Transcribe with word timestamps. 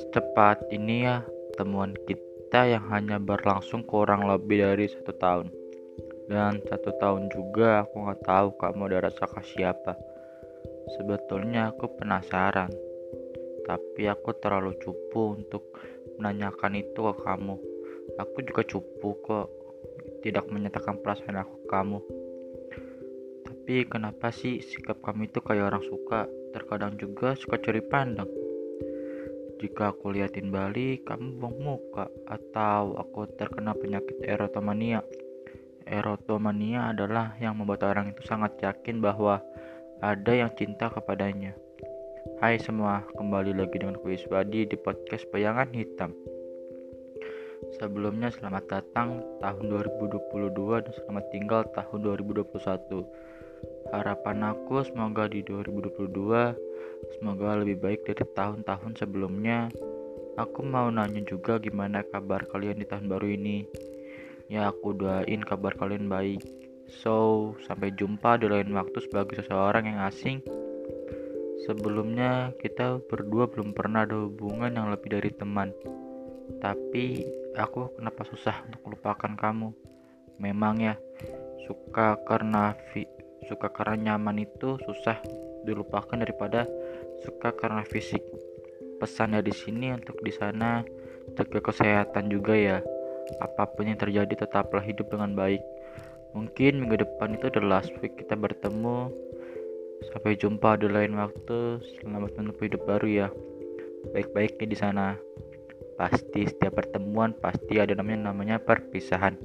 Secepat 0.00 0.64
ini 0.72 1.04
ya 1.04 1.20
temuan 1.60 1.92
kita 2.08 2.64
yang 2.64 2.88
hanya 2.88 3.20
berlangsung 3.20 3.84
kurang 3.84 4.24
lebih 4.24 4.64
dari 4.64 4.88
satu 4.88 5.12
tahun. 5.12 5.52
Dan 6.32 6.64
satu 6.64 6.96
tahun 6.96 7.28
juga 7.28 7.84
aku 7.84 8.00
nggak 8.00 8.24
tahu 8.24 8.48
kamu 8.56 8.80
ada 8.88 9.12
rasa 9.12 9.28
ke 9.28 9.44
siapa. 9.44 9.92
Sebetulnya 10.96 11.76
aku 11.76 11.92
penasaran 12.00 12.72
Tapi 13.68 14.08
aku 14.08 14.32
terlalu 14.40 14.80
cupu 14.80 15.36
untuk 15.36 15.68
menanyakan 16.16 16.80
itu 16.80 17.00
ke 17.12 17.14
kamu. 17.28 17.60
Aku 18.24 18.40
juga 18.40 18.64
cupu 18.64 19.20
kok 19.20 19.52
Tidak 20.24 20.48
menyatakan 20.48 20.96
perasaan 21.04 21.44
aku 21.44 21.60
ke 21.60 21.68
kamu 21.68 22.23
Tapi 23.64 23.88
kenapa 23.88 24.28
sih 24.28 24.60
sikap 24.60 25.00
kamu 25.00 25.32
itu 25.32 25.40
kayak 25.40 25.72
orang 25.72 25.80
suka 25.80 26.28
Terkadang 26.52 27.00
juga 27.00 27.32
suka 27.32 27.56
curi 27.56 27.80
pandang 27.80 28.28
jika 29.64 29.96
aku 29.96 30.12
liatin 30.12 30.52
balik, 30.52 31.08
kamu 31.08 31.40
buang 31.40 31.56
muka 31.56 32.12
atau 32.28 33.00
aku 33.00 33.24
terkena 33.32 33.72
penyakit 33.72 34.20
erotomania. 34.20 35.00
Erotomania 35.88 36.92
adalah 36.92 37.32
yang 37.40 37.56
membuat 37.56 37.88
orang 37.88 38.12
itu 38.12 38.20
sangat 38.28 38.60
yakin 38.60 39.00
bahwa 39.00 39.40
ada 40.04 40.32
yang 40.36 40.52
cinta 40.52 40.92
kepadanya. 40.92 41.56
Hai 42.44 42.60
semua, 42.60 43.08
kembali 43.16 43.56
lagi 43.56 43.80
dengan 43.80 43.96
kuis 43.96 44.20
Badi 44.28 44.68
di 44.68 44.76
podcast 44.76 45.24
Bayangan 45.32 45.72
Hitam. 45.72 46.12
Sebelumnya 47.80 48.28
selamat 48.28 48.64
datang 48.68 49.24
tahun 49.40 49.64
2022 49.72 50.84
dan 50.84 50.92
selamat 50.92 51.24
tinggal 51.32 51.62
tahun 51.72 52.04
2021. 52.04 52.44
Harapan 53.92 54.54
aku 54.54 54.82
semoga 54.86 55.28
di 55.30 55.40
2022 55.46 56.74
Semoga 57.12 57.60
lebih 57.60 57.84
baik 57.84 58.00
dari 58.08 58.24
tahun-tahun 58.24 58.96
sebelumnya. 58.96 59.68
Aku 60.40 60.66
mau 60.66 60.88
nanya 60.90 61.22
juga 61.22 61.60
gimana 61.60 62.02
kabar 62.02 62.48
kalian 62.48 62.80
di 62.80 62.86
tahun 62.88 63.06
baru 63.06 63.28
ini. 63.28 63.68
Ya 64.48 64.72
aku 64.72 64.96
doain 64.96 65.42
kabar 65.44 65.76
kalian 65.76 66.08
baik. 66.08 66.42
So, 66.88 67.52
sampai 67.64 67.96
jumpa 67.96 68.40
di 68.40 68.46
lain 68.48 68.72
waktu 68.76 68.98
sebagai 69.04 69.40
seseorang 69.40 69.88
yang 69.88 70.00
asing. 70.04 70.44
Sebelumnya 71.64 72.52
kita 72.60 73.00
berdua 73.08 73.48
belum 73.48 73.72
pernah 73.72 74.04
ada 74.04 74.20
hubungan 74.20 74.74
yang 74.74 74.92
lebih 74.92 75.16
dari 75.16 75.32
teman. 75.32 75.72
Tapi 76.60 77.24
aku 77.56 77.96
kenapa 77.96 78.26
susah 78.28 78.68
untuk 78.68 78.80
melupakan 78.84 79.32
kamu? 79.32 79.72
Memang 80.36 80.76
ya, 80.82 80.94
suka 81.64 82.20
karena 82.28 82.76
suka 83.46 83.70
karena 83.72 84.12
nyaman 84.12 84.42
itu 84.44 84.76
susah 84.82 85.20
dilupakan 85.64 86.16
daripada 86.20 86.68
suka 87.24 87.52
karena 87.56 87.82
fisik. 87.84 88.20
Pesannya 89.00 89.40
di 89.40 89.52
sini 89.52 89.92
untuk 89.92 90.20
di 90.20 90.30
sana 90.30 90.84
jaga 91.36 91.60
kesehatan 91.60 92.28
juga 92.28 92.54
ya. 92.54 92.78
Apa 93.40 93.64
pun 93.72 93.88
yang 93.88 93.96
terjadi 93.96 94.46
tetaplah 94.46 94.84
hidup 94.84 95.08
dengan 95.08 95.32
baik. 95.32 95.64
Mungkin 96.36 96.84
minggu 96.84 97.00
depan 97.00 97.38
itu 97.38 97.48
the 97.48 97.62
last 97.62 97.90
week 98.02 98.20
kita 98.20 98.36
bertemu. 98.36 99.08
Sampai 100.12 100.36
jumpa 100.36 100.76
di 100.76 100.90
lain 100.92 101.16
waktu. 101.16 101.80
Selamat 101.80 102.36
menempuh 102.36 102.64
hidup 102.68 102.82
baru 102.84 103.06
ya. 103.08 103.28
Baik-baiknya 104.12 104.66
di 104.68 104.76
sana. 104.76 105.06
Pasti 105.94 106.44
setiap 106.44 106.76
pertemuan 106.76 107.32
pasti 107.38 107.78
ada 107.80 107.94
namanya 107.96 108.34
namanya 108.34 108.60
perpisahan. 108.60 109.38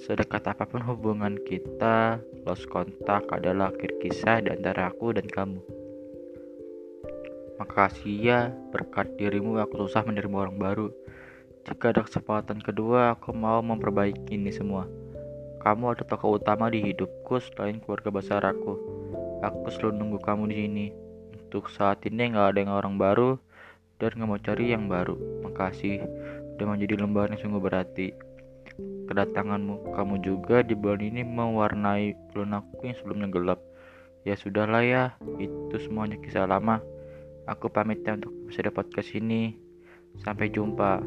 Sedekat 0.00 0.48
apa 0.48 0.64
pun 0.64 0.80
hubungan 0.80 1.36
kita, 1.44 2.24
lost 2.48 2.64
kontak 2.72 3.28
adalah 3.36 3.68
akhir 3.68 4.00
kisah 4.00 4.40
di 4.40 4.48
antara 4.48 4.88
aku 4.88 5.12
dan 5.12 5.28
kamu. 5.28 5.60
Makasih 7.60 8.16
ya, 8.16 8.40
berkat 8.72 9.12
dirimu 9.20 9.60
aku 9.60 9.84
susah 9.84 10.00
menerima 10.00 10.32
orang 10.32 10.56
baru. 10.56 10.88
Jika 11.68 11.92
ada 11.92 12.00
kesempatan 12.08 12.64
kedua, 12.64 13.12
aku 13.12 13.36
mau 13.36 13.60
memperbaiki 13.60 14.40
ini 14.40 14.48
semua. 14.48 14.88
Kamu 15.60 15.92
ada 15.92 16.08
tokoh 16.08 16.40
utama 16.40 16.72
di 16.72 16.80
hidupku 16.80 17.36
selain 17.36 17.76
keluarga 17.84 18.08
besar 18.08 18.40
aku. 18.48 18.80
Aku 19.44 19.68
selalu 19.68 20.00
nunggu 20.00 20.18
kamu 20.24 20.48
di 20.48 20.56
sini. 20.64 20.86
Untuk 21.44 21.68
saat 21.68 22.00
ini 22.08 22.32
nggak 22.32 22.56
ada 22.56 22.58
yang 22.64 22.72
orang 22.72 22.96
baru 22.96 23.36
dan 24.00 24.16
nggak 24.16 24.28
mau 24.32 24.40
cari 24.40 24.72
yang 24.72 24.88
baru. 24.88 25.44
Makasih, 25.44 26.00
udah 26.56 26.64
menjadi 26.64 26.96
lembaran 26.96 27.36
yang 27.36 27.44
sungguh 27.44 27.60
berarti. 27.60 28.29
Kedatanganmu 29.10 29.90
kamu 29.90 30.22
juga 30.22 30.62
di 30.62 30.78
bulan 30.78 31.02
ini 31.02 31.26
mewarnai 31.26 32.14
bulan 32.30 32.62
aku 32.62 32.86
yang 32.86 32.94
sebelumnya 32.94 33.28
gelap. 33.34 33.58
Ya 34.22 34.38
sudahlah 34.38 34.86
ya, 34.86 35.02
itu 35.42 35.74
semuanya 35.82 36.14
kisah 36.22 36.46
lama. 36.46 36.78
Aku 37.50 37.66
pamit 37.66 38.06
ya 38.06 38.14
untuk 38.14 38.30
episode 38.46 38.70
podcast 38.70 39.10
ini. 39.18 39.58
Sampai 40.22 40.54
jumpa. 40.54 41.02